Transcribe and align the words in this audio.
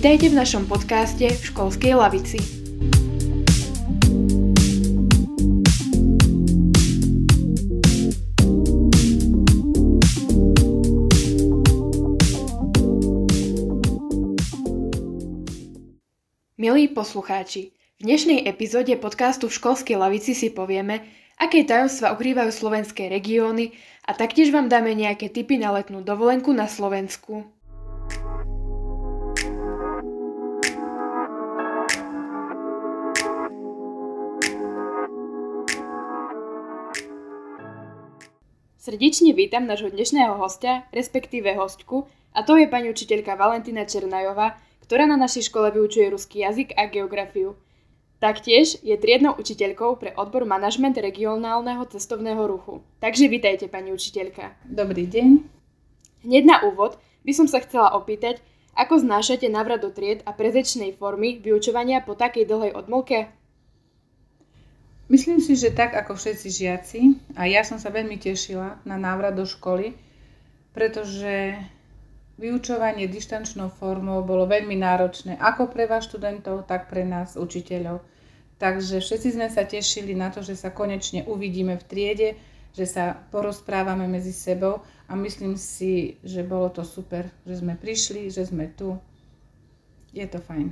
Vítajte 0.00 0.32
v 0.32 0.40
našom 0.40 0.64
podcaste 0.64 1.28
v 1.28 1.42
školskej 1.44 1.92
lavici. 1.92 2.40
Milí 16.56 16.88
poslucháči, 16.96 17.76
v 17.76 18.00
dnešnej 18.00 18.48
epizóde 18.48 18.96
podcastu 18.96 19.52
v 19.52 19.56
školskej 19.60 20.00
lavici 20.00 20.32
si 20.32 20.48
povieme, 20.48 21.04
aké 21.36 21.68
tajomstva 21.68 22.16
ukrývajú 22.16 22.48
slovenské 22.48 23.12
regióny 23.12 23.76
a 24.08 24.16
taktiež 24.16 24.48
vám 24.48 24.72
dáme 24.72 24.96
nejaké 24.96 25.28
tipy 25.28 25.60
na 25.60 25.76
letnú 25.76 26.00
dovolenku 26.00 26.56
na 26.56 26.64
Slovensku. 26.64 27.59
Srdečne 38.80 39.36
vítam 39.36 39.68
nášho 39.68 39.92
dnešného 39.92 40.40
hostia, 40.40 40.88
respektíve 40.88 41.52
hostku, 41.52 42.08
a 42.32 42.40
to 42.40 42.56
je 42.56 42.64
pani 42.64 42.88
učiteľka 42.88 43.36
Valentina 43.36 43.84
Černajová, 43.84 44.56
ktorá 44.80 45.04
na 45.04 45.20
našej 45.20 45.52
škole 45.52 45.68
vyučuje 45.68 46.08
ruský 46.08 46.40
jazyk 46.48 46.72
a 46.80 46.88
geografiu. 46.88 47.60
Taktiež 48.24 48.80
je 48.80 48.96
triednou 48.96 49.36
učiteľkou 49.36 50.00
pre 50.00 50.16
odbor 50.16 50.48
manažment 50.48 50.96
regionálneho 50.96 51.84
cestovného 51.92 52.40
ruchu. 52.48 52.80
Takže 53.04 53.28
vítajte, 53.28 53.68
pani 53.68 53.92
učiteľka. 53.92 54.56
Dobrý 54.64 55.04
deň. 55.04 55.44
Hneď 56.24 56.44
na 56.48 56.64
úvod 56.64 56.96
by 57.28 57.36
som 57.36 57.44
sa 57.44 57.60
chcela 57.60 57.92
opýtať, 57.92 58.40
ako 58.72 58.96
znášate 58.96 59.44
návrat 59.52 59.84
do 59.84 59.92
tried 59.92 60.24
a 60.24 60.32
prezečnej 60.32 60.96
formy 60.96 61.36
vyučovania 61.36 62.00
po 62.00 62.16
takej 62.16 62.48
dlhej 62.48 62.72
odmlke? 62.72 63.28
Myslím 65.10 65.42
si, 65.42 65.58
že 65.58 65.74
tak 65.74 65.90
ako 65.98 66.14
všetci 66.14 66.48
žiaci, 66.54 67.00
a 67.34 67.50
ja 67.50 67.66
som 67.66 67.82
sa 67.82 67.90
veľmi 67.90 68.14
tešila 68.14 68.78
na 68.86 68.94
návrat 68.94 69.34
do 69.34 69.42
školy, 69.42 69.98
pretože 70.70 71.58
vyučovanie 72.38 73.10
dištančnou 73.10 73.74
formou 73.74 74.22
bolo 74.22 74.46
veľmi 74.46 74.78
náročné 74.78 75.34
ako 75.42 75.66
pre 75.66 75.90
vás 75.90 76.06
študentov, 76.06 76.62
tak 76.70 76.86
pre 76.86 77.02
nás 77.02 77.34
učiteľov. 77.34 78.06
Takže 78.62 79.02
všetci 79.02 79.34
sme 79.34 79.50
sa 79.50 79.66
tešili 79.66 80.14
na 80.14 80.30
to, 80.30 80.46
že 80.46 80.54
sa 80.54 80.70
konečne 80.70 81.26
uvidíme 81.26 81.74
v 81.74 81.86
triede, 81.90 82.28
že 82.70 82.86
sa 82.86 83.18
porozprávame 83.34 84.06
medzi 84.06 84.30
sebou 84.30 84.86
a 85.10 85.18
myslím 85.18 85.58
si, 85.58 86.22
že 86.22 86.46
bolo 86.46 86.70
to 86.70 86.86
super, 86.86 87.26
že 87.42 87.58
sme 87.58 87.74
prišli, 87.74 88.30
že 88.30 88.46
sme 88.46 88.70
tu. 88.70 88.94
Je 90.14 90.22
to 90.22 90.38
fajn. 90.38 90.70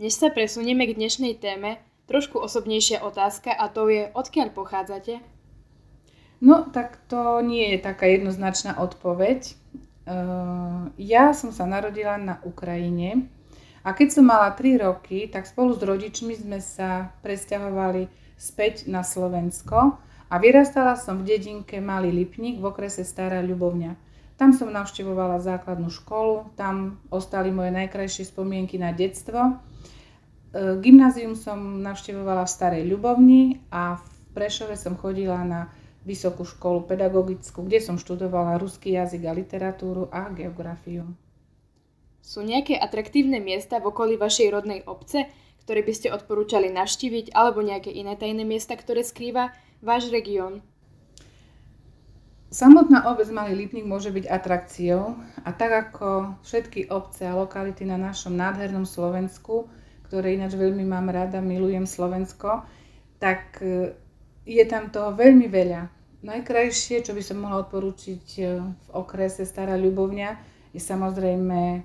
Než 0.00 0.16
sa 0.16 0.32
presunieme 0.32 0.88
k 0.88 0.96
dnešnej 0.96 1.36
téme, 1.36 1.76
Trošku 2.04 2.36
osobnejšia 2.36 3.00
otázka 3.00 3.48
a 3.48 3.72
to 3.72 3.88
je, 3.88 4.12
odkiaľ 4.12 4.52
pochádzate? 4.52 5.24
No, 6.44 6.68
tak 6.68 7.00
to 7.08 7.40
nie 7.40 7.72
je 7.72 7.78
taká 7.80 8.04
jednoznačná 8.04 8.76
odpoveď. 8.76 9.56
Uh, 10.04 10.92
ja 11.00 11.32
som 11.32 11.48
sa 11.48 11.64
narodila 11.64 12.20
na 12.20 12.36
Ukrajine 12.44 13.24
a 13.80 13.96
keď 13.96 14.20
som 14.20 14.28
mala 14.28 14.52
3 14.52 14.84
roky, 14.84 15.32
tak 15.32 15.48
spolu 15.48 15.72
s 15.72 15.80
rodičmi 15.80 16.36
sme 16.36 16.60
sa 16.60 17.16
presťahovali 17.24 18.12
späť 18.36 18.84
na 18.84 19.00
Slovensko 19.00 19.96
a 20.28 20.34
vyrastala 20.36 21.00
som 21.00 21.24
v 21.24 21.32
dedinke 21.32 21.80
Malý 21.80 22.12
Lipník 22.12 22.60
v 22.60 22.68
okrese 22.68 23.00
Stará 23.00 23.40
Ľubovňa. 23.40 23.96
Tam 24.36 24.52
som 24.52 24.68
navštevovala 24.68 25.40
základnú 25.40 25.88
školu, 25.88 26.52
tam 26.52 27.00
ostali 27.08 27.48
moje 27.48 27.72
najkrajšie 27.72 28.28
spomienky 28.28 28.76
na 28.76 28.92
detstvo 28.92 29.56
gymnázium 30.54 31.34
som 31.34 31.82
navštevovala 31.82 32.46
v 32.46 32.54
Starej 32.54 32.82
Ľubovni 32.86 33.58
a 33.74 33.98
v 33.98 34.06
Prešove 34.34 34.78
som 34.78 34.94
chodila 34.94 35.42
na 35.42 35.70
vysokú 36.06 36.44
školu 36.46 36.86
pedagogickú, 36.86 37.64
kde 37.66 37.80
som 37.82 37.96
študovala 37.98 38.60
ruský 38.60 38.94
jazyk 38.94 39.24
a 39.26 39.32
literatúru 39.34 40.06
a 40.12 40.30
geografiu. 40.30 41.10
Sú 42.24 42.40
nejaké 42.40 42.76
atraktívne 42.80 43.40
miesta 43.40 43.80
v 43.80 43.92
okolí 43.92 44.16
vašej 44.16 44.48
rodnej 44.52 44.80
obce, 44.88 45.28
ktoré 45.64 45.80
by 45.80 45.92
ste 45.96 46.08
odporúčali 46.12 46.68
navštíviť, 46.72 47.32
alebo 47.32 47.64
nejaké 47.64 47.88
iné 47.88 48.16
tajné 48.16 48.44
miesta, 48.44 48.76
ktoré 48.76 49.00
skrýva 49.00 49.52
váš 49.80 50.12
región? 50.12 50.60
Samotná 52.54 53.10
obec 53.10 53.26
Malý 53.34 53.66
Lipník 53.66 53.82
môže 53.82 54.14
byť 54.14 54.30
atrakciou 54.30 55.18
a 55.42 55.50
tak 55.50 55.72
ako 55.90 56.38
všetky 56.46 56.86
obce 56.86 57.26
a 57.26 57.34
lokality 57.34 57.82
na 57.82 57.98
našom 57.98 58.36
nádhernom 58.36 58.86
Slovensku, 58.86 59.66
ktoré 60.14 60.38
ináč 60.38 60.54
veľmi 60.54 60.86
mám 60.86 61.10
rada, 61.10 61.42
milujem 61.42 61.90
Slovensko, 61.90 62.62
tak 63.18 63.58
e, 63.58 63.98
je 64.46 64.62
tam 64.62 64.94
toho 64.94 65.10
veľmi 65.10 65.50
veľa. 65.50 65.90
Najkrajšie, 66.22 67.02
čo 67.02 67.18
by 67.18 67.22
som 67.26 67.42
mohla 67.42 67.66
odporúčiť 67.66 68.24
e, 68.38 68.42
v 68.62 68.88
okrese 68.94 69.42
Stará 69.42 69.74
Ľubovňa, 69.74 70.30
je 70.70 70.78
samozrejme 70.78 71.82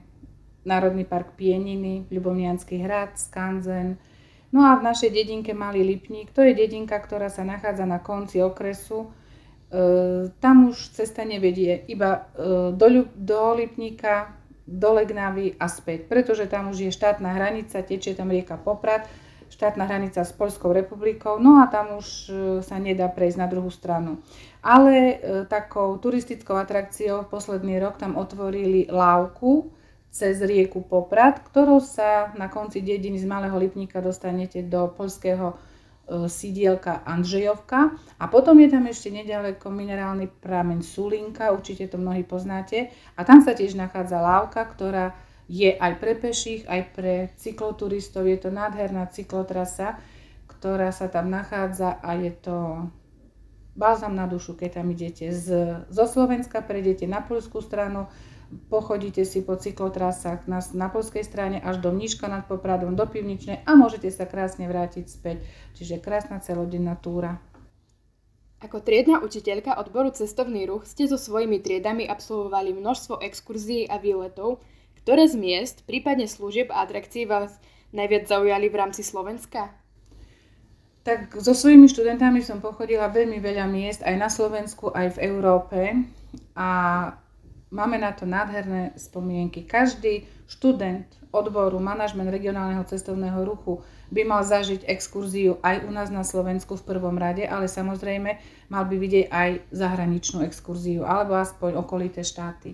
Národný 0.62 1.09
park 1.09 1.34
Pieniny, 1.41 2.06
Ľubovnianský 2.13 2.78
hrad, 2.85 3.18
Skanzen. 3.18 3.97
No 4.53 4.62
a 4.62 4.78
v 4.78 4.85
našej 4.85 5.09
dedinke 5.09 5.57
Malý 5.57 5.81
Lipník, 5.81 6.29
to 6.29 6.45
je 6.45 6.53
dedinka, 6.53 7.01
ktorá 7.01 7.34
sa 7.34 7.41
nachádza 7.41 7.89
na 7.89 7.97
konci 7.97 8.45
okresu. 8.45 9.09
E, 9.73 10.29
tam 10.38 10.69
už 10.69 10.94
cesta 10.94 11.25
nevedie 11.25 11.81
iba 11.89 12.29
e, 12.38 12.78
do, 12.78 13.09
do 13.09 13.57
Lipníka, 13.57 14.38
do 14.69 14.94
Legnavy 14.94 15.57
a 15.57 15.66
späť, 15.66 16.06
pretože 16.06 16.46
tam 16.46 16.69
už 16.69 16.85
je 16.85 16.91
štátna 16.94 17.34
hranica, 17.34 17.81
tečie 17.81 18.13
tam 18.13 18.30
rieka 18.30 18.62
Poprad, 18.62 19.09
štátna 19.50 19.90
hranica 19.90 20.22
s 20.22 20.30
Polskou 20.30 20.69
republikou, 20.69 21.41
no 21.41 21.57
a 21.57 21.66
tam 21.66 21.97
už 21.97 22.07
e, 22.07 22.31
sa 22.62 22.78
nedá 22.78 23.09
prejsť 23.09 23.38
na 23.41 23.50
druhú 23.50 23.74
stranu. 23.74 24.22
Ale 24.62 24.94
e, 24.94 25.16
takou 25.50 25.97
turistickou 25.97 26.53
atrakciou 26.53 27.25
v 27.25 27.31
posledný 27.34 27.81
rok 27.81 27.97
tam 27.97 28.13
otvorili 28.13 28.85
lávku 28.85 29.74
cez 30.13 30.38
rieku 30.46 30.86
Poprad, 30.86 31.41
ktorou 31.41 31.81
sa 31.81 32.30
na 32.38 32.46
konci 32.46 32.86
dediny 32.86 33.18
z 33.18 33.25
Malého 33.25 33.57
Lipníka 33.57 34.01
dostanete 34.06 34.62
do 34.62 34.90
polského 34.94 35.57
E, 36.09 36.25
sídielka 36.25 37.05
Andrzejovka 37.05 37.93
a 38.17 38.25
potom 38.25 38.57
je 38.57 38.73
tam 38.73 38.89
ešte 38.89 39.13
nedaleko 39.13 39.69
minerálny 39.69 40.25
prameň 40.41 40.81
Sulinka, 40.81 41.53
určite 41.53 41.85
to 41.85 42.01
mnohí 42.01 42.25
poznáte. 42.25 42.89
A 43.13 43.21
tam 43.21 43.45
sa 43.45 43.53
tiež 43.53 43.77
nachádza 43.77 44.17
lávka, 44.17 44.65
ktorá 44.65 45.13
je 45.45 45.69
aj 45.69 45.93
pre 46.01 46.17
peších, 46.17 46.65
aj 46.65 46.81
pre 46.97 47.13
cykloturistov, 47.37 48.25
je 48.25 48.41
to 48.41 48.49
nádherná 48.49 49.05
cyklotrasa, 49.13 50.01
ktorá 50.49 50.89
sa 50.89 51.13
tam 51.13 51.29
nachádza 51.29 52.01
a 52.01 52.17
je 52.17 52.33
to 52.33 52.57
balzam 53.77 54.17
na 54.17 54.25
dušu, 54.25 54.57
keď 54.57 54.81
tam 54.81 54.89
idete 54.89 55.29
z, 55.29 55.47
zo 55.93 56.05
Slovenska, 56.09 56.65
prejdete 56.65 57.05
na 57.05 57.21
polskú 57.21 57.61
stranu, 57.61 58.09
pochodíte 58.69 59.25
si 59.25 59.45
po 59.45 59.57
cyklotrasách 59.57 60.49
na, 60.49 60.59
na 60.73 60.87
polskej 60.89 61.21
strane 61.21 61.61
až 61.61 61.81
do 61.81 61.93
Mníška 61.93 62.25
nad 62.25 62.49
Popradom, 62.49 62.97
do 62.97 63.05
Pivničnej 63.05 63.61
a 63.65 63.71
môžete 63.77 64.09
sa 64.09 64.25
krásne 64.25 64.65
vrátiť 64.65 65.05
späť. 65.05 65.45
Čiže 65.77 66.01
krásna 66.01 66.41
celodenná 66.41 66.97
túra. 66.97 67.38
Ako 68.59 68.83
triedna 68.83 69.23
učiteľka 69.23 69.79
odboru 69.79 70.11
cestovný 70.11 70.67
ruch 70.67 70.83
ste 70.83 71.07
so 71.07 71.15
svojimi 71.15 71.63
triedami 71.63 72.03
absolvovali 72.03 72.75
množstvo 72.75 73.23
exkurzií 73.23 73.88
a 73.88 73.95
výletov, 73.95 74.59
ktoré 74.99 75.31
z 75.31 75.39
miest, 75.39 75.88
prípadne 75.88 76.27
služieb 76.27 76.67
a 76.67 76.83
atrakcií 76.83 77.23
vás 77.23 77.55
najviac 77.95 78.27
zaujali 78.27 78.67
v 78.67 78.75
rámci 78.75 79.01
Slovenska? 79.07 79.71
Tak 81.07 81.39
so 81.39 81.55
svojimi 81.55 81.88
študentami 81.88 82.43
som 82.43 82.59
pochodila 82.59 83.07
veľmi 83.07 83.39
veľa 83.39 83.65
miest 83.71 84.03
aj 84.03 84.15
na 84.19 84.27
Slovensku, 84.27 84.91
aj 84.91 85.15
v 85.15 85.21
Európe 85.31 85.79
a 86.59 86.69
Máme 87.69 88.01
na 88.01 88.10
to 88.10 88.25
nádherné 88.25 88.98
spomienky. 88.98 89.62
Každý 89.62 90.25
študent 90.50 91.06
odboru 91.30 91.77
manažment 91.77 92.33
regionálneho 92.33 92.81
cestovného 92.81 93.45
ruchu 93.45 93.86
by 94.10 94.25
mal 94.25 94.42
zažiť 94.42 94.89
exkurziu 94.89 95.62
aj 95.62 95.86
u 95.86 95.94
nás 95.94 96.10
na 96.10 96.25
Slovensku 96.25 96.74
v 96.81 96.88
prvom 96.89 97.13
rade, 97.13 97.45
ale 97.45 97.69
samozrejme 97.69 98.42
mal 98.74 98.89
by 98.89 98.95
vidieť 98.98 99.25
aj 99.30 99.50
zahraničnú 99.69 100.42
exkurziu 100.42 101.06
alebo 101.06 101.38
aspoň 101.38 101.77
okolité 101.77 102.25
štáty. 102.25 102.74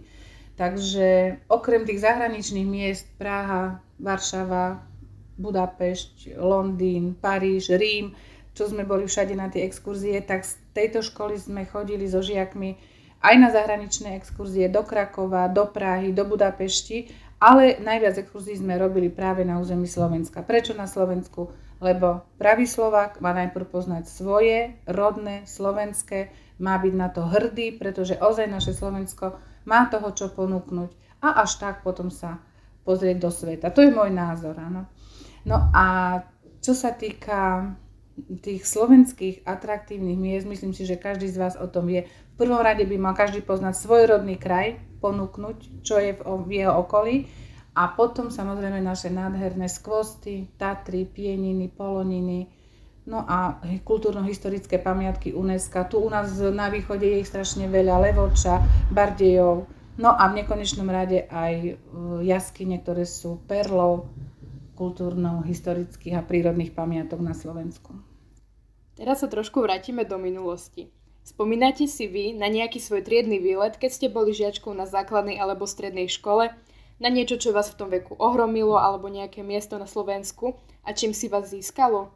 Takže 0.55 1.43
okrem 1.51 1.83
tých 1.83 1.99
zahraničných 1.99 2.63
miest 2.63 3.11
Praha, 3.19 3.83
Varšava, 3.99 4.79
Budapešť, 5.35 6.39
Londýn, 6.39 7.19
Paríž, 7.19 7.75
Rím, 7.75 8.15
čo 8.55 8.71
sme 8.71 8.87
boli 8.87 9.03
všade 9.03 9.35
na 9.35 9.51
tie 9.51 9.67
exkurzie, 9.67 10.23
tak 10.23 10.47
z 10.47 10.55
tejto 10.71 11.03
školy 11.03 11.35
sme 11.35 11.67
chodili 11.67 12.07
so 12.07 12.23
žiakmi 12.23 12.94
aj 13.21 13.35
na 13.39 13.49
zahraničné 13.51 14.17
exkurzie 14.17 14.67
do 14.71 14.83
Krakova, 14.83 15.47
do 15.51 15.67
Prahy, 15.69 16.11
do 16.11 16.25
Budapešti, 16.27 17.11
ale 17.39 17.77
najviac 17.83 18.15
exkurzií 18.19 18.57
sme 18.57 18.79
robili 18.79 19.11
práve 19.11 19.43
na 19.43 19.59
území 19.59 19.85
Slovenska. 19.85 20.41
Prečo 20.41 20.71
na 20.73 20.87
Slovensku? 20.87 21.51
Lebo 21.83 22.23
pravý 22.39 22.63
Slovak 22.63 23.19
má 23.19 23.35
najprv 23.35 23.67
poznať 23.67 24.07
svoje, 24.07 24.79
rodné, 24.87 25.43
slovenské, 25.43 26.31
má 26.63 26.79
byť 26.79 26.93
na 26.95 27.11
to 27.11 27.27
hrdý, 27.27 27.75
pretože 27.75 28.15
ozaj 28.15 28.47
naše 28.47 28.71
Slovensko 28.71 29.35
má 29.67 29.91
toho 29.91 30.07
čo 30.15 30.31
ponúknuť 30.31 31.19
a 31.19 31.43
až 31.43 31.59
tak 31.59 31.83
potom 31.83 32.07
sa 32.07 32.39
pozrieť 32.87 33.17
do 33.19 33.29
sveta. 33.33 33.73
To 33.75 33.83
je 33.83 33.91
môj 33.91 34.13
názor, 34.13 34.55
áno. 34.55 34.87
No 35.43 35.67
a 35.75 36.21
čo 36.63 36.71
sa 36.71 36.95
týka 36.95 37.73
tých 38.15 38.63
slovenských 38.63 39.43
atraktívnych 39.43 40.15
miest, 40.15 40.47
myslím 40.47 40.71
si, 40.71 40.87
že 40.87 40.95
každý 40.95 41.27
z 41.27 41.37
vás 41.37 41.55
o 41.59 41.67
tom 41.67 41.91
vie. 41.91 42.07
V 42.35 42.43
prvom 42.43 42.59
rade 42.59 42.83
by 42.83 42.99
mal 42.99 43.15
každý 43.15 43.39
poznať 43.39 43.79
svoj 43.79 44.11
rodný 44.11 44.35
kraj, 44.35 44.75
ponúknuť, 44.99 45.87
čo 45.87 45.95
je 46.03 46.19
v 46.19 46.49
jeho 46.51 46.83
okolí 46.83 47.31
a 47.75 47.91
potom 47.91 48.31
samozrejme 48.31 48.79
naše 48.83 49.07
nádherné 49.07 49.71
skvosty, 49.71 50.51
Tatry, 50.59 51.07
Pieniny, 51.07 51.71
Poloniny, 51.71 52.47
no 53.07 53.23
a 53.23 53.59
kultúrno-historické 53.83 54.79
pamiatky 54.79 55.35
UNESCO. 55.35 55.87
Tu 55.91 55.95
u 55.99 56.09
nás 56.09 56.35
na 56.39 56.71
východe 56.71 57.07
je 57.07 57.23
ich 57.23 57.29
strašne 57.31 57.67
veľa, 57.67 58.03
Levoča, 58.03 58.63
Bardejov, 58.91 59.67
no 59.99 60.09
a 60.11 60.23
v 60.31 60.43
nekonečnom 60.43 60.87
rade 60.87 61.27
aj 61.31 61.53
e, 61.55 61.71
jaskyne, 62.27 62.79
ktoré 62.79 63.03
sú 63.03 63.43
perlou 63.47 64.11
kultúrno-historických 64.75 66.19
a 66.19 66.25
prírodných 66.25 66.75
pamiatok 66.75 67.23
na 67.23 67.31
Slovensku. 67.31 67.95
Teraz 68.95 69.23
sa 69.23 69.27
trošku 69.27 69.59
vrátime 69.59 70.07
do 70.07 70.15
minulosti. 70.15 70.87
Spomínate 71.25 71.89
si 71.89 72.05
vy 72.05 72.37
na 72.37 72.45
nejaký 72.45 72.77
svoj 72.77 73.01
triedny 73.01 73.41
výlet, 73.41 73.81
keď 73.81 73.89
ste 73.89 74.07
boli 74.13 74.29
žiačkou 74.29 74.69
na 74.77 74.85
základnej 74.85 75.41
alebo 75.41 75.65
strednej 75.65 76.05
škole 76.05 76.53
na 77.01 77.09
niečo, 77.09 77.41
čo 77.41 77.49
vás 77.49 77.73
v 77.73 77.77
tom 77.81 77.89
veku 77.89 78.13
ohromilo 78.21 78.77
alebo 78.77 79.09
nejaké 79.09 79.41
miesto 79.41 79.81
na 79.81 79.89
Slovensku 79.89 80.53
a 80.85 80.93
čím 80.93 81.17
si 81.17 81.25
vás 81.25 81.49
získalo? 81.49 82.13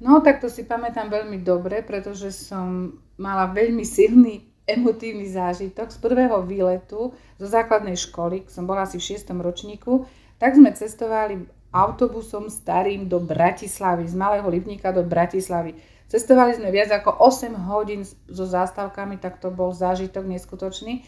No, 0.00 0.24
tak 0.24 0.40
to 0.40 0.48
si 0.48 0.64
pamätám 0.64 1.12
veľmi 1.12 1.44
dobre, 1.44 1.84
pretože 1.84 2.32
som 2.32 2.96
mala 3.20 3.52
veľmi 3.52 3.84
silný 3.84 4.42
emotívny 4.66 5.28
zážitok 5.28 5.92
z 5.92 5.98
prvého 6.00 6.40
výletu 6.42 7.12
zo 7.36 7.46
základnej 7.46 8.00
školy, 8.00 8.48
som 8.48 8.64
bola 8.64 8.88
asi 8.88 8.96
v 8.96 9.20
6. 9.20 9.28
ročníku, 9.28 10.08
tak 10.40 10.56
sme 10.56 10.72
cestovali 10.72 11.46
autobusom 11.70 12.48
starým 12.50 13.06
do 13.06 13.20
Bratislavy, 13.20 14.08
z 14.08 14.16
Malého 14.16 14.48
Lipníka 14.48 14.90
do 14.90 15.04
Bratislavy. 15.04 15.91
Cestovali 16.12 16.52
sme 16.52 16.68
viac 16.68 16.92
ako 16.92 17.24
8 17.24 17.56
hodín 17.72 18.04
so 18.04 18.44
zástavkami, 18.44 19.16
tak 19.16 19.40
to 19.40 19.48
bol 19.48 19.72
zážitok 19.72 20.28
neskutočný. 20.28 21.00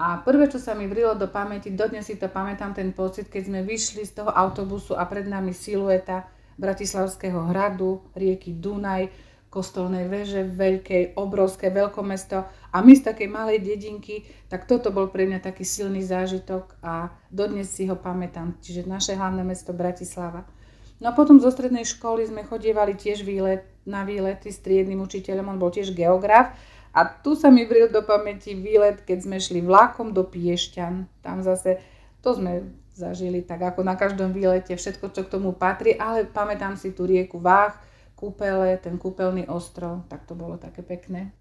A 0.00 0.24
prvé, 0.24 0.48
čo 0.48 0.56
sa 0.56 0.72
mi 0.72 0.88
vrilo 0.88 1.12
do 1.12 1.28
pamäti, 1.28 1.76
dodnes 1.76 2.08
si 2.08 2.16
to 2.16 2.32
pamätám 2.32 2.72
ten 2.72 2.96
pocit, 2.96 3.28
keď 3.28 3.52
sme 3.52 3.60
vyšli 3.60 4.08
z 4.08 4.16
toho 4.16 4.32
autobusu 4.32 4.96
a 4.96 5.04
pred 5.04 5.28
nami 5.28 5.52
silueta 5.52 6.24
Bratislavského 6.56 7.52
hradu, 7.52 8.00
rieky 8.16 8.56
Dunaj, 8.56 9.12
kostolnej 9.52 10.08
veže, 10.08 10.48
veľké, 10.48 11.20
obrovské 11.20 11.68
veľkomesto 11.68 12.48
a 12.72 12.76
my 12.80 12.96
z 12.96 13.12
takej 13.12 13.28
malej 13.28 13.60
dedinky, 13.60 14.24
tak 14.48 14.64
toto 14.64 14.88
bol 14.88 15.12
pre 15.12 15.28
mňa 15.28 15.44
taký 15.44 15.68
silný 15.68 16.00
zážitok 16.00 16.80
a 16.80 17.12
dodnes 17.28 17.68
si 17.68 17.84
ho 17.92 17.96
pamätám, 17.96 18.56
čiže 18.64 18.88
naše 18.88 19.20
hlavné 19.20 19.44
mesto 19.44 19.76
Bratislava. 19.76 20.48
No 20.96 21.12
a 21.12 21.16
potom 21.16 21.36
zo 21.44 21.52
strednej 21.52 21.84
školy 21.84 22.24
sme 22.24 22.40
chodievali 22.40 22.96
tiež 22.96 23.20
výlet, 23.20 23.75
na 23.86 24.02
výlety 24.02 24.50
s 24.50 24.58
triednym 24.60 25.00
učiteľom, 25.00 25.56
on 25.56 25.62
bol 25.62 25.70
tiež 25.70 25.94
geograf 25.94 26.52
a 26.90 27.06
tu 27.06 27.38
sa 27.38 27.48
mi 27.48 27.64
vril 27.64 27.86
do 27.88 28.02
pamäti 28.02 28.58
výlet, 28.58 29.06
keď 29.06 29.18
sme 29.22 29.36
šli 29.38 29.62
vlakom 29.62 30.10
do 30.10 30.26
Piešťan. 30.26 31.22
Tam 31.22 31.40
zase, 31.40 31.78
to 32.20 32.34
sme 32.34 32.66
zažili 32.96 33.44
tak 33.44 33.62
ako 33.62 33.84
na 33.84 33.94
každom 33.94 34.32
výlete, 34.32 34.72
všetko, 34.72 35.12
čo 35.12 35.22
k 35.28 35.32
tomu 35.38 35.52
patrí, 35.52 35.94
ale 35.94 36.24
pamätám 36.24 36.74
si 36.74 36.96
tú 36.96 37.04
rieku 37.04 37.36
Váh, 37.36 37.76
kúpele, 38.16 38.80
ten 38.80 38.96
kúpeľný 38.96 39.46
ostrov, 39.52 40.08
tak 40.08 40.24
to 40.24 40.32
bolo 40.32 40.56
také 40.56 40.80
pekné. 40.80 41.36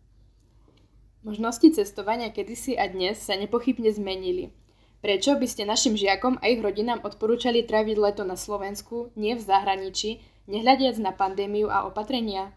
Možnosti 1.24 1.74
cestovania 1.74 2.30
kedysi 2.30 2.78
a 2.78 2.86
dnes 2.86 3.18
sa 3.18 3.34
nepochybne 3.34 3.90
zmenili. 3.90 4.54
Prečo 5.00 5.40
by 5.40 5.48
ste 5.48 5.64
našim 5.64 5.96
žiakom 5.96 6.38
a 6.44 6.52
ich 6.52 6.60
rodinám 6.60 7.02
odporúčali 7.02 7.64
tráviť 7.64 7.98
leto 7.98 8.28
na 8.28 8.36
Slovensku, 8.36 9.16
nie 9.16 9.34
v 9.34 9.42
zahraničí, 9.42 10.22
nehľadiac 10.46 10.98
na 11.02 11.12
pandémiu 11.12 11.70
a 11.70 11.86
opatrenia? 11.86 12.54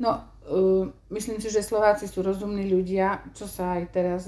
No, 0.00 0.18
uh, 0.48 0.88
myslím 1.12 1.38
si, 1.38 1.52
že 1.52 1.62
Slováci 1.62 2.10
sú 2.10 2.24
rozumní 2.24 2.66
ľudia, 2.66 3.22
čo 3.36 3.46
sa 3.46 3.78
aj 3.78 3.82
teraz 3.92 4.22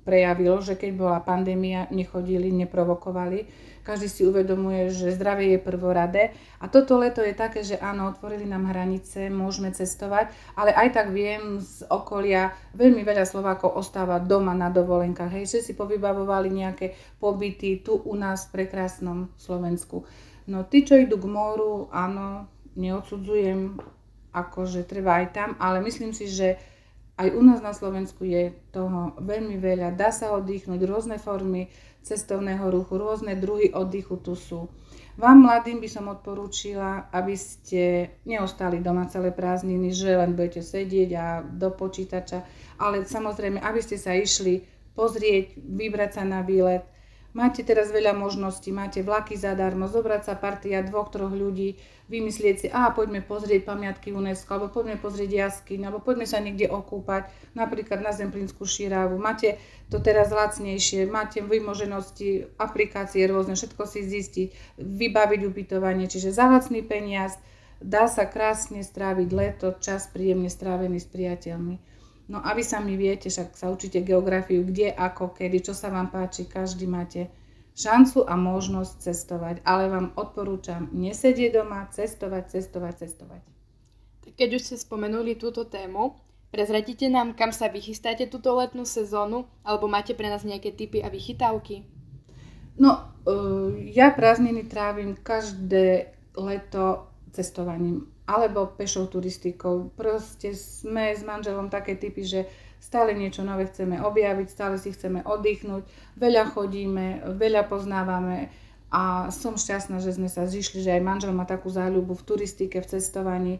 prejavilo, 0.00 0.58
že 0.64 0.74
keď 0.80 0.90
bola 0.96 1.18
pandémia, 1.20 1.86
nechodili, 1.92 2.48
neprovokovali. 2.50 3.70
Každý 3.80 4.08
si 4.12 4.22
uvedomuje, 4.28 4.92
že 4.92 5.16
zdravie 5.16 5.56
je 5.56 5.60
prvoradé. 5.60 6.22
A 6.60 6.68
toto 6.68 7.00
leto 7.00 7.24
je 7.24 7.32
také, 7.32 7.64
že 7.64 7.80
áno, 7.80 8.12
otvorili 8.12 8.44
nám 8.44 8.68
hranice, 8.68 9.32
môžeme 9.32 9.72
cestovať, 9.72 10.32
ale 10.52 10.76
aj 10.76 10.88
tak 10.92 11.06
viem 11.12 11.60
z 11.60 11.88
okolia, 11.88 12.52
veľmi 12.76 13.00
veľa 13.00 13.24
Slovákov 13.24 13.72
ostáva 13.72 14.20
doma 14.20 14.52
na 14.52 14.68
dovolenkách, 14.68 15.32
hej, 15.40 15.44
že 15.48 15.64
si 15.64 15.72
povybavovali 15.72 16.48
nejaké 16.52 16.92
pobyty 17.16 17.80
tu 17.80 17.96
u 17.96 18.14
nás 18.16 18.48
v 18.48 18.60
prekrásnom 18.60 19.32
Slovensku. 19.40 20.04
No 20.50 20.66
tí, 20.66 20.82
čo 20.82 20.98
idú 20.98 21.14
k 21.14 21.30
moru, 21.30 21.86
áno, 21.94 22.50
neodsudzujem, 22.74 23.78
akože 24.34 24.82
treba 24.82 25.22
aj 25.22 25.26
tam, 25.30 25.50
ale 25.62 25.78
myslím 25.86 26.10
si, 26.10 26.26
že 26.26 26.58
aj 27.14 27.30
u 27.36 27.42
nás 27.46 27.62
na 27.62 27.70
Slovensku 27.70 28.26
je 28.26 28.50
toho 28.74 29.14
veľmi 29.22 29.60
veľa. 29.62 29.94
Dá 29.94 30.10
sa 30.10 30.34
oddychnúť, 30.34 30.80
rôzne 30.88 31.22
formy 31.22 31.70
cestovného 32.02 32.66
ruchu, 32.72 32.96
rôzne 32.96 33.36
druhy 33.36 33.70
oddychu 33.70 34.18
tu 34.18 34.34
sú. 34.34 34.66
Vám 35.20 35.44
mladým 35.44 35.84
by 35.84 35.88
som 35.90 36.08
odporúčila, 36.08 37.12
aby 37.12 37.36
ste 37.36 38.16
neostali 38.24 38.80
doma 38.80 39.04
celé 39.12 39.36
prázdniny, 39.36 39.92
že 39.92 40.16
len 40.16 40.32
budete 40.32 40.64
sedieť 40.64 41.10
a 41.12 41.26
do 41.44 41.68
počítača, 41.68 42.40
ale 42.80 43.04
samozrejme, 43.04 43.60
aby 43.60 43.80
ste 43.84 44.00
sa 44.00 44.16
išli 44.16 44.64
pozrieť, 44.96 45.60
vybrať 45.60 46.10
sa 46.16 46.24
na 46.24 46.40
výlet, 46.40 46.88
Máte 47.30 47.62
teraz 47.62 47.94
veľa 47.94 48.10
možností, 48.10 48.74
máte 48.74 49.06
vlaky 49.06 49.38
zadarmo, 49.38 49.86
zobrať 49.86 50.22
sa 50.26 50.34
partia 50.34 50.82
dvoch, 50.82 51.14
troch 51.14 51.30
ľudí, 51.30 51.78
vymyslieť 52.10 52.56
si, 52.58 52.66
a 52.66 52.90
poďme 52.90 53.22
pozrieť 53.22 53.70
pamiatky 53.70 54.10
UNESCO, 54.10 54.50
alebo 54.58 54.82
poďme 54.82 54.98
pozrieť 54.98 55.30
jaskyň, 55.30 55.86
alebo 55.86 56.02
poďme 56.02 56.26
sa 56.26 56.42
niekde 56.42 56.66
okúpať, 56.66 57.30
napríklad 57.54 58.02
na 58.02 58.10
Zemplínsku 58.10 58.66
šíravu. 58.66 59.14
Máte 59.14 59.62
to 59.94 60.02
teraz 60.02 60.34
lacnejšie, 60.34 61.06
máte 61.06 61.38
vymoženosti, 61.38 62.50
aplikácie 62.58 63.22
rôzne, 63.30 63.54
všetko 63.54 63.82
si 63.86 64.02
zistiť, 64.02 64.48
vybaviť 64.82 65.40
ubytovanie, 65.46 66.10
čiže 66.10 66.34
za 66.34 66.50
peniaz 66.82 67.38
dá 67.78 68.10
sa 68.10 68.26
krásne 68.26 68.82
stráviť 68.82 69.28
leto, 69.30 69.78
čas 69.78 70.10
príjemne 70.10 70.50
strávený 70.50 70.98
s 70.98 71.06
priateľmi. 71.06 71.89
No 72.30 72.38
a 72.38 72.54
vy 72.54 72.62
sami 72.62 72.94
viete, 72.94 73.26
však 73.26 73.58
sa 73.58 73.74
učíte 73.74 74.06
geografiu, 74.06 74.62
kde, 74.62 74.94
ako, 74.94 75.34
kedy, 75.34 75.66
čo 75.66 75.74
sa 75.74 75.90
vám 75.90 76.14
páči, 76.14 76.46
každý 76.46 76.86
máte 76.86 77.26
šancu 77.74 78.22
a 78.22 78.38
možnosť 78.38 79.02
cestovať. 79.02 79.56
Ale 79.66 79.90
vám 79.90 80.14
odporúčam 80.14 80.86
nesedieť 80.94 81.58
doma, 81.58 81.90
cestovať, 81.90 82.54
cestovať, 82.54 82.94
cestovať. 83.02 83.42
Tak 84.22 84.32
keď 84.38 84.48
už 84.54 84.62
ste 84.62 84.76
spomenuli 84.78 85.34
túto 85.34 85.66
tému, 85.66 86.14
prezradíte 86.54 87.10
nám, 87.10 87.34
kam 87.34 87.50
sa 87.50 87.66
vychystáte 87.66 88.30
túto 88.30 88.54
letnú 88.54 88.86
sezónu, 88.86 89.50
alebo 89.66 89.90
máte 89.90 90.14
pre 90.14 90.30
nás 90.30 90.46
nejaké 90.46 90.70
typy 90.70 91.02
a 91.02 91.10
vychytávky? 91.10 91.82
No, 92.78 93.10
uh, 93.26 93.74
ja 93.90 94.14
prázdniny 94.14 94.70
trávim 94.70 95.18
každé 95.18 96.14
leto 96.38 97.10
cestovaním 97.34 98.06
alebo 98.30 98.70
pešou 98.70 99.10
turistikou. 99.10 99.90
Proste 99.98 100.54
sme 100.54 101.10
s 101.10 101.26
manželom 101.26 101.66
také 101.66 101.98
typy, 101.98 102.22
že 102.22 102.40
stále 102.78 103.10
niečo 103.12 103.42
nové 103.42 103.66
chceme 103.66 103.98
objaviť, 103.98 104.46
stále 104.46 104.78
si 104.78 104.94
chceme 104.94 105.26
oddychnúť, 105.26 105.82
veľa 106.14 106.54
chodíme, 106.54 107.26
veľa 107.34 107.66
poznávame 107.66 108.54
a 108.90 109.30
som 109.34 109.58
šťastná, 109.58 109.98
že 109.98 110.14
sme 110.14 110.30
sa 110.30 110.46
zišli, 110.46 110.82
že 110.82 110.94
aj 110.94 111.02
manžel 111.02 111.34
má 111.34 111.46
takú 111.46 111.70
záľubu 111.70 112.14
v 112.18 112.26
turistike, 112.26 112.78
v 112.78 112.90
cestovaní. 112.90 113.54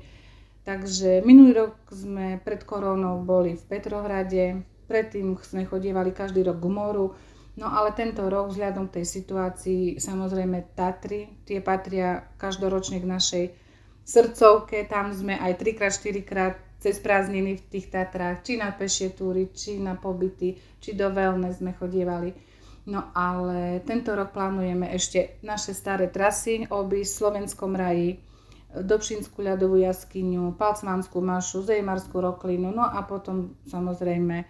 Takže 0.63 1.23
minulý 1.27 1.67
rok 1.67 1.75
sme 1.91 2.39
pred 2.43 2.63
korónou 2.63 3.23
boli 3.23 3.55
v 3.59 3.65
Petrohrade, 3.67 4.63
predtým 4.87 5.39
sme 5.43 5.67
chodievali 5.67 6.11
každý 6.11 6.43
rok 6.43 6.59
k 6.59 6.67
moru, 6.67 7.15
no 7.57 7.67
ale 7.71 7.95
tento 7.95 8.27
rok 8.27 8.51
vzhľadom 8.51 8.91
k 8.91 9.01
tej 9.01 9.07
situácii 9.07 9.83
samozrejme 10.03 10.75
Tatry, 10.75 11.31
tie 11.47 11.63
patria 11.63 12.27
každoročne 12.37 12.99
k 12.99 13.07
našej 13.07 13.45
srdcovke, 14.11 14.91
tam 14.91 15.15
sme 15.15 15.39
aj 15.39 15.63
3x, 15.63 16.03
4x 16.03 16.35
cez 16.83 16.97
prázdniny 16.99 17.61
v 17.61 17.63
tých 17.71 17.87
Tatrách, 17.93 18.43
či 18.43 18.59
na 18.59 18.75
pešie 18.75 19.15
túry, 19.15 19.55
či 19.55 19.79
na 19.79 19.95
pobyty, 19.95 20.59
či 20.83 20.97
do 20.99 21.13
wellness 21.13 21.63
sme 21.63 21.77
chodievali. 21.77 22.33
No 22.89 23.13
ale 23.13 23.85
tento 23.85 24.17
rok 24.17 24.33
plánujeme 24.33 24.89
ešte 24.91 25.39
naše 25.45 25.77
staré 25.77 26.09
trasy, 26.09 26.67
oby 26.67 27.05
v 27.05 27.13
Slovenskom 27.13 27.77
raji, 27.77 28.19
Dobšinskú 28.71 29.43
ľadovú 29.43 29.83
jaskyňu, 29.83 30.55
Palcmanskú 30.55 31.19
mašu, 31.19 31.67
Zejmarskú 31.67 32.23
roklinu, 32.23 32.71
no 32.71 32.87
a 32.87 33.03
potom 33.03 33.59
samozrejme 33.67 34.47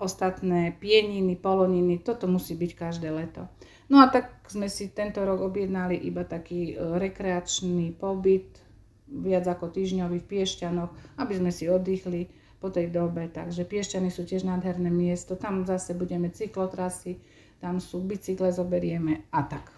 ostatné 0.00 0.72
pieniny, 0.80 1.36
poloniny, 1.36 2.00
toto 2.00 2.24
musí 2.24 2.56
byť 2.56 2.70
každé 2.72 3.12
leto. 3.12 3.44
No 3.92 4.00
a 4.00 4.08
tak 4.08 4.40
sme 4.48 4.72
si 4.72 4.88
tento 4.88 5.20
rok 5.20 5.52
objednali 5.52 6.00
iba 6.00 6.24
taký 6.24 6.72
e, 6.72 6.96
rekreačný 6.96 7.92
pobyt 7.96 8.67
viac 9.08 9.48
ako 9.48 9.72
týždňový 9.72 10.20
v 10.20 10.28
Piešťanoch, 10.28 11.20
aby 11.20 11.32
sme 11.36 11.50
si 11.50 11.66
oddychli 11.66 12.28
po 12.60 12.68
tej 12.68 12.92
dobe. 12.92 13.28
Takže 13.32 13.64
Piešťany 13.64 14.12
sú 14.12 14.28
tiež 14.28 14.44
nádherné 14.44 14.92
miesto. 14.92 15.34
Tam 15.34 15.64
zase 15.64 15.96
budeme 15.96 16.28
cyklotrasy 16.28 17.18
tam 17.60 17.82
sú 17.82 17.98
bicykle, 18.02 18.54
zoberieme 18.54 19.26
a 19.34 19.42
tak. 19.42 19.74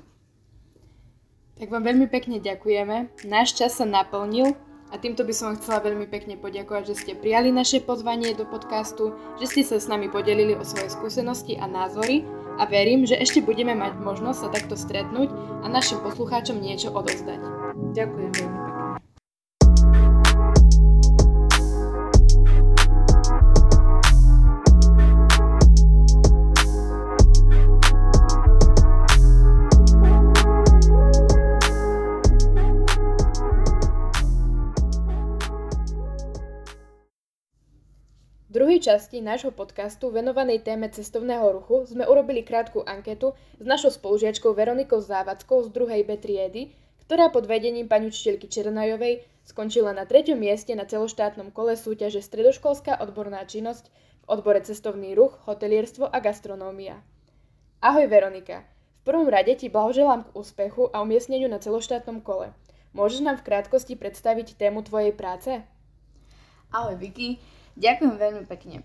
Tak 1.60 1.68
vám 1.68 1.84
veľmi 1.84 2.08
pekne 2.08 2.40
ďakujeme. 2.40 3.28
Náš 3.28 3.56
čas 3.56 3.76
sa 3.76 3.84
naplnil 3.84 4.56
a 4.88 4.96
týmto 4.96 5.24
by 5.24 5.32
som 5.32 5.52
vám 5.52 5.60
chcela 5.60 5.84
veľmi 5.84 6.08
pekne 6.08 6.40
poďakovať, 6.40 6.92
že 6.92 6.98
ste 7.04 7.12
prijali 7.16 7.52
naše 7.52 7.84
pozvanie 7.84 8.32
do 8.32 8.48
podcastu, 8.48 9.12
že 9.36 9.48
ste 9.48 9.62
sa 9.64 9.76
s 9.76 9.88
nami 9.88 10.08
podelili 10.08 10.56
o 10.56 10.64
svoje 10.64 10.88
skúsenosti 10.88 11.60
a 11.60 11.68
názory 11.68 12.24
a 12.56 12.64
verím, 12.64 13.04
že 13.04 13.20
ešte 13.20 13.44
budeme 13.44 13.76
mať 13.76 13.96
možnosť 14.00 14.38
sa 14.40 14.48
takto 14.48 14.76
stretnúť 14.76 15.28
a 15.64 15.66
našim 15.68 16.00
poslucháčom 16.00 16.60
niečo 16.60 16.92
odozdať. 16.92 17.40
Ďakujem 17.92 18.30
veľmi 18.40 18.59
časti 38.90 39.22
nášho 39.22 39.54
podcastu 39.54 40.10
venovanej 40.10 40.66
téme 40.66 40.90
cestovného 40.90 41.46
ruchu 41.54 41.86
sme 41.86 42.10
urobili 42.10 42.42
krátku 42.42 42.82
anketu 42.82 43.38
s 43.54 43.62
našou 43.62 43.94
spolužiačkou 43.94 44.50
Veronikou 44.50 44.98
Závackou 44.98 45.62
z 45.62 45.70
druhej 45.70 46.02
B 46.02 46.18
triedy, 46.18 46.74
ktorá 47.06 47.30
pod 47.30 47.46
vedením 47.46 47.86
pani 47.86 48.10
učiteľky 48.10 48.50
Černajovej 48.50 49.22
skončila 49.46 49.94
na 49.94 50.10
treťom 50.10 50.34
mieste 50.34 50.74
na 50.74 50.90
celoštátnom 50.90 51.54
kole 51.54 51.78
súťaže 51.78 52.18
Stredoškolská 52.18 52.98
odborná 52.98 53.46
činnosť 53.46 53.94
v 53.94 54.24
odbore 54.26 54.58
cestovný 54.58 55.14
ruch, 55.14 55.38
hotelierstvo 55.46 56.10
a 56.10 56.18
gastronómia. 56.18 56.98
Ahoj 57.78 58.10
Veronika, 58.10 58.66
v 58.66 59.02
prvom 59.06 59.30
rade 59.30 59.54
ti 59.54 59.70
blahoželám 59.70 60.26
k 60.26 60.34
úspechu 60.34 60.90
a 60.90 60.98
umiestneniu 61.06 61.46
na 61.46 61.62
celoštátnom 61.62 62.26
kole. 62.26 62.50
Môžeš 62.90 63.22
nám 63.22 63.38
v 63.38 63.54
krátkosti 63.54 63.94
predstaviť 63.94 64.58
tému 64.58 64.82
tvojej 64.82 65.14
práce? 65.14 65.62
Ahoj 66.74 66.98
Vicky, 66.98 67.38
Ďakujem 67.78 68.16
veľmi 68.18 68.44
pekne. 68.50 68.82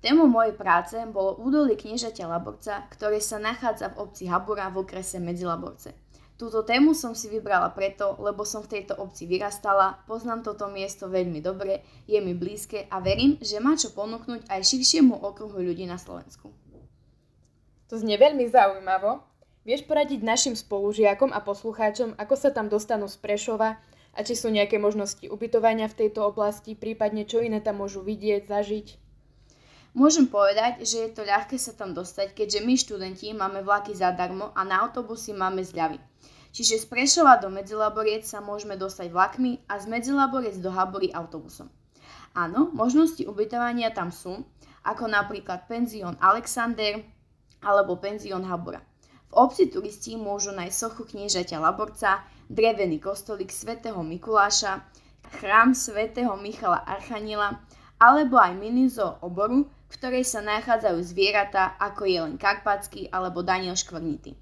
Témou 0.00 0.24
mojej 0.32 0.56
práce 0.56 0.96
bolo 1.12 1.36
údolie 1.44 1.76
kniežaťa 1.76 2.24
Laborca, 2.24 2.88
ktoré 2.88 3.20
sa 3.20 3.36
nachádza 3.36 3.92
v 3.92 4.08
obci 4.08 4.24
Habura 4.32 4.72
v 4.72 4.80
okrese 4.80 5.20
Medzilaborce. 5.20 5.92
Túto 6.40 6.64
tému 6.64 6.96
som 6.96 7.12
si 7.12 7.28
vybrala 7.28 7.68
preto, 7.76 8.16
lebo 8.16 8.48
som 8.48 8.64
v 8.64 8.80
tejto 8.80 8.96
obci 8.96 9.28
vyrastala, 9.28 10.00
poznám 10.08 10.40
toto 10.40 10.72
miesto 10.72 11.04
veľmi 11.04 11.44
dobre, 11.44 11.84
je 12.08 12.16
mi 12.16 12.32
blízke 12.32 12.88
a 12.88 12.96
verím, 13.04 13.36
že 13.44 13.60
má 13.60 13.76
čo 13.76 13.92
ponúknuť 13.92 14.48
aj 14.48 14.64
širšiemu 14.64 15.20
okruhu 15.20 15.60
ľudí 15.60 15.84
na 15.84 16.00
Slovensku. 16.00 16.48
To 17.92 17.94
znie 18.00 18.16
veľmi 18.16 18.48
zaujímavo. 18.48 19.20
Vieš 19.68 19.84
poradiť 19.84 20.24
našim 20.24 20.56
spolužiakom 20.56 21.28
a 21.28 21.44
poslucháčom, 21.44 22.16
ako 22.16 22.34
sa 22.40 22.48
tam 22.48 22.72
dostanú 22.72 23.04
z 23.04 23.20
Prešova 23.20 23.76
a 24.14 24.26
či 24.26 24.34
sú 24.34 24.50
nejaké 24.50 24.76
možnosti 24.76 25.22
ubytovania 25.26 25.86
v 25.86 26.06
tejto 26.06 26.26
oblasti, 26.26 26.74
prípadne 26.74 27.26
čo 27.26 27.40
iné 27.40 27.62
tam 27.62 27.82
môžu 27.82 28.02
vidieť, 28.02 28.46
zažiť? 28.50 28.86
Môžem 29.90 30.30
povedať, 30.30 30.86
že 30.86 31.02
je 31.02 31.10
to 31.10 31.26
ľahké 31.26 31.58
sa 31.58 31.74
tam 31.74 31.90
dostať, 31.90 32.30
keďže 32.34 32.62
my 32.62 32.74
študenti 32.78 33.34
máme 33.34 33.66
vlaky 33.66 33.90
zadarmo 33.90 34.54
a 34.54 34.62
na 34.62 34.86
autobusy 34.86 35.34
máme 35.34 35.66
zľavy. 35.66 35.98
Čiže 36.50 36.82
z 36.82 36.86
Prešova 36.86 37.38
do 37.38 37.50
Medzilaboriec 37.50 38.26
sa 38.26 38.38
môžeme 38.38 38.78
dostať 38.78 39.10
vlakmi 39.10 39.62
a 39.66 39.78
z 39.78 39.90
Medzilaboriec 39.90 40.58
do 40.62 40.70
Habory 40.70 41.10
autobusom. 41.10 41.70
Áno, 42.34 42.70
možnosti 42.70 43.22
ubytovania 43.26 43.90
tam 43.90 44.14
sú, 44.14 44.46
ako 44.86 45.10
napríklad 45.10 45.66
penzión 45.66 46.14
Alexander 46.22 47.02
alebo 47.62 47.98
penzión 47.98 48.46
Habura. 48.46 48.82
V 49.30 49.34
obci 49.46 49.70
turisti 49.70 50.18
môžu 50.18 50.50
nájsť 50.54 50.74
sochu 50.74 51.02
kniežaťa 51.06 51.62
Laborca, 51.62 52.22
drevený 52.50 52.98
kostolík 52.98 53.54
svätého 53.54 54.02
Mikuláša, 54.02 54.82
chrám 55.38 55.70
svätého 55.70 56.34
Michala 56.34 56.82
Archanila 56.82 57.62
alebo 58.02 58.42
aj 58.42 58.58
minizo 58.58 59.22
oboru, 59.22 59.70
v 59.86 59.94
ktorej 59.94 60.26
sa 60.26 60.42
nachádzajú 60.42 60.98
zvieratá 61.06 61.78
ako 61.78 62.10
je 62.10 62.18
len 62.18 62.34
Karpatsky 62.34 63.06
alebo 63.14 63.46
Daniel 63.46 63.78
Škvrnity. 63.78 64.34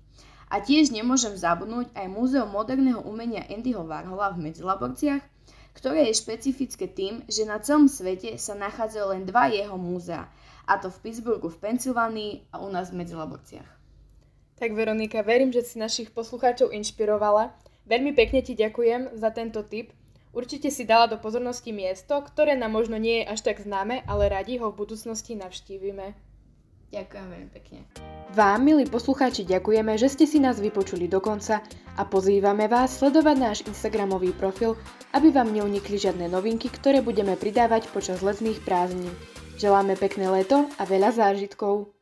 A 0.48 0.64
tiež 0.64 0.88
nemôžem 0.88 1.36
zabudnúť 1.36 1.92
aj 1.92 2.08
Múzeum 2.08 2.48
moderného 2.48 3.04
umenia 3.04 3.44
Andyho 3.44 3.84
Warhola 3.84 4.32
v 4.32 4.48
Medzilaborciach, 4.48 5.20
ktoré 5.76 6.08
je 6.08 6.16
špecifické 6.16 6.88
tým, 6.88 7.20
že 7.28 7.44
na 7.44 7.60
celom 7.60 7.92
svete 7.92 8.40
sa 8.40 8.56
nachádzajú 8.56 9.06
len 9.12 9.28
dva 9.28 9.52
jeho 9.52 9.76
múzea, 9.76 10.24
a 10.64 10.80
to 10.80 10.88
v 10.88 11.00
Pittsburghu 11.04 11.52
v 11.52 11.60
Pensylvánii 11.60 12.56
a 12.56 12.64
u 12.64 12.72
nás 12.72 12.88
v 12.88 13.04
Medzilaborciach. 13.04 13.68
Tak 14.56 14.72
Veronika, 14.72 15.20
verím, 15.20 15.52
že 15.52 15.62
si 15.62 15.76
našich 15.76 16.10
poslucháčov 16.10 16.72
inšpirovala. 16.72 17.52
Veľmi 17.88 18.12
pekne 18.12 18.44
ti 18.44 18.52
ďakujem 18.52 19.16
za 19.16 19.32
tento 19.32 19.64
tip. 19.64 19.96
Určite 20.36 20.68
si 20.68 20.84
dala 20.84 21.08
do 21.08 21.16
pozornosti 21.16 21.72
miesto, 21.72 22.20
ktoré 22.20 22.52
nám 22.52 22.76
možno 22.76 23.00
nie 23.00 23.24
je 23.24 23.32
až 23.32 23.48
tak 23.48 23.64
známe, 23.64 24.04
ale 24.04 24.28
radi 24.28 24.60
ho 24.60 24.68
v 24.68 24.84
budúcnosti 24.84 25.32
navštívime. 25.40 26.12
Ďakujem 26.92 27.26
veľmi 27.32 27.50
pekne. 27.52 27.88
Vám, 28.36 28.60
milí 28.60 28.84
poslucháči, 28.84 29.48
ďakujeme, 29.48 29.96
že 29.96 30.12
ste 30.12 30.28
si 30.28 30.36
nás 30.36 30.60
vypočuli 30.60 31.08
do 31.08 31.20
konca 31.20 31.64
a 31.96 32.02
pozývame 32.04 32.68
vás 32.68 33.00
sledovať 33.00 33.36
náš 33.40 33.58
Instagramový 33.64 34.36
profil, 34.36 34.76
aby 35.16 35.32
vám 35.32 35.48
neunikli 35.48 35.96
žiadne 35.96 36.28
novinky, 36.28 36.68
ktoré 36.68 37.00
budeme 37.00 37.40
pridávať 37.40 37.88
počas 37.88 38.20
letných 38.20 38.60
prázdnin. 38.68 39.12
Želáme 39.56 39.96
pekné 39.96 40.28
leto 40.28 40.68
a 40.76 40.84
veľa 40.84 41.12
zážitkov. 41.16 41.97